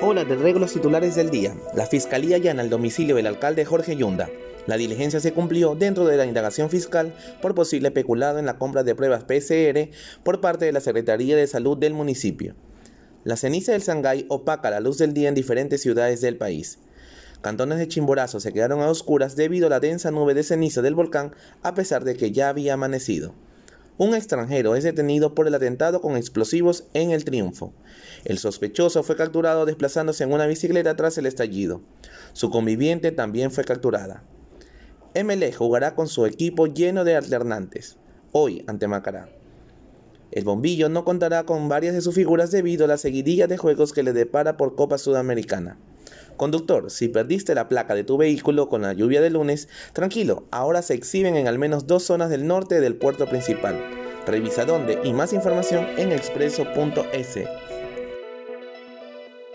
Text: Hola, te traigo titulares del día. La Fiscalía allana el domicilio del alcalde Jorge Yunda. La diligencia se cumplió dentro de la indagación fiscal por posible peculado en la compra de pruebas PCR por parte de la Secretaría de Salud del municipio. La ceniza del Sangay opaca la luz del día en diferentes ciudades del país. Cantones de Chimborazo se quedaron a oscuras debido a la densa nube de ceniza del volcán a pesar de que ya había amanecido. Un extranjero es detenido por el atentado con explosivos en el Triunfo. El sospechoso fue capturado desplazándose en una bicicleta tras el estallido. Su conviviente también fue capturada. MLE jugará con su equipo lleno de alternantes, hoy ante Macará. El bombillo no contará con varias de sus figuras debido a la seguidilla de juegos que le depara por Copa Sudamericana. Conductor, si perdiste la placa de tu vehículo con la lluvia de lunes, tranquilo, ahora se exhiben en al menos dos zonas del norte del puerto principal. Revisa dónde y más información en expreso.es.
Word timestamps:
Hola, 0.00 0.24
te 0.24 0.36
traigo 0.36 0.64
titulares 0.64 1.16
del 1.16 1.28
día. 1.28 1.56
La 1.74 1.84
Fiscalía 1.84 2.36
allana 2.36 2.62
el 2.62 2.70
domicilio 2.70 3.16
del 3.16 3.26
alcalde 3.26 3.64
Jorge 3.64 3.96
Yunda. 3.96 4.30
La 4.68 4.76
diligencia 4.76 5.18
se 5.18 5.32
cumplió 5.32 5.74
dentro 5.74 6.06
de 6.06 6.16
la 6.16 6.24
indagación 6.24 6.70
fiscal 6.70 7.12
por 7.42 7.56
posible 7.56 7.90
peculado 7.90 8.38
en 8.38 8.46
la 8.46 8.58
compra 8.58 8.84
de 8.84 8.94
pruebas 8.94 9.24
PCR 9.24 9.90
por 10.22 10.40
parte 10.40 10.66
de 10.66 10.72
la 10.72 10.78
Secretaría 10.78 11.36
de 11.36 11.48
Salud 11.48 11.76
del 11.76 11.94
municipio. 11.94 12.54
La 13.24 13.36
ceniza 13.36 13.72
del 13.72 13.82
Sangay 13.82 14.24
opaca 14.28 14.70
la 14.70 14.78
luz 14.78 14.98
del 14.98 15.14
día 15.14 15.28
en 15.30 15.34
diferentes 15.34 15.82
ciudades 15.82 16.20
del 16.20 16.36
país. 16.36 16.78
Cantones 17.40 17.78
de 17.78 17.88
Chimborazo 17.88 18.38
se 18.38 18.52
quedaron 18.52 18.80
a 18.82 18.90
oscuras 18.90 19.34
debido 19.34 19.66
a 19.66 19.70
la 19.70 19.80
densa 19.80 20.12
nube 20.12 20.32
de 20.32 20.44
ceniza 20.44 20.80
del 20.80 20.94
volcán 20.94 21.34
a 21.62 21.74
pesar 21.74 22.04
de 22.04 22.16
que 22.16 22.30
ya 22.30 22.50
había 22.50 22.74
amanecido. 22.74 23.34
Un 23.98 24.14
extranjero 24.14 24.76
es 24.76 24.84
detenido 24.84 25.34
por 25.34 25.48
el 25.48 25.54
atentado 25.56 26.00
con 26.00 26.16
explosivos 26.16 26.84
en 26.94 27.10
el 27.10 27.24
Triunfo. 27.24 27.72
El 28.24 28.38
sospechoso 28.38 29.02
fue 29.02 29.16
capturado 29.16 29.66
desplazándose 29.66 30.22
en 30.22 30.32
una 30.32 30.46
bicicleta 30.46 30.94
tras 30.94 31.18
el 31.18 31.26
estallido. 31.26 31.80
Su 32.32 32.48
conviviente 32.48 33.10
también 33.10 33.50
fue 33.50 33.64
capturada. 33.64 34.22
MLE 35.16 35.52
jugará 35.52 35.96
con 35.96 36.06
su 36.06 36.26
equipo 36.26 36.68
lleno 36.68 37.02
de 37.02 37.16
alternantes, 37.16 37.96
hoy 38.30 38.64
ante 38.68 38.86
Macará. 38.86 39.30
El 40.30 40.44
bombillo 40.44 40.88
no 40.88 41.04
contará 41.04 41.42
con 41.42 41.68
varias 41.68 41.94
de 41.94 42.00
sus 42.00 42.14
figuras 42.14 42.52
debido 42.52 42.84
a 42.84 42.88
la 42.88 42.98
seguidilla 42.98 43.48
de 43.48 43.58
juegos 43.58 43.92
que 43.92 44.04
le 44.04 44.12
depara 44.12 44.56
por 44.56 44.76
Copa 44.76 44.98
Sudamericana. 44.98 45.76
Conductor, 46.38 46.90
si 46.90 47.08
perdiste 47.08 47.54
la 47.54 47.68
placa 47.68 47.94
de 47.94 48.04
tu 48.04 48.16
vehículo 48.16 48.70
con 48.70 48.80
la 48.80 48.94
lluvia 48.94 49.20
de 49.20 49.28
lunes, 49.28 49.68
tranquilo, 49.92 50.44
ahora 50.50 50.80
se 50.80 50.94
exhiben 50.94 51.36
en 51.36 51.48
al 51.48 51.58
menos 51.58 51.86
dos 51.86 52.04
zonas 52.04 52.30
del 52.30 52.46
norte 52.46 52.80
del 52.80 52.96
puerto 52.96 53.26
principal. 53.26 53.78
Revisa 54.26 54.64
dónde 54.64 55.00
y 55.04 55.12
más 55.12 55.32
información 55.32 55.86
en 55.98 56.12
expreso.es. 56.12 57.38